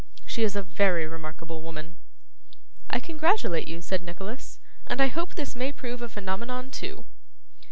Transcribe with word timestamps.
She 0.25 0.41
is 0.41 0.55
a 0.55 0.63
very 0.63 1.05
remarkable 1.05 1.61
woman.' 1.61 1.95
'I 2.89 3.01
congratulate 3.01 3.67
you,' 3.67 3.83
said 3.83 4.01
Nicholas, 4.01 4.57
'and 4.87 4.99
I 4.99 5.05
hope 5.09 5.35
this 5.35 5.55
may 5.55 5.71
prove 5.71 6.01
a 6.01 6.09
phenomenon 6.09 6.71
too. 6.71 7.05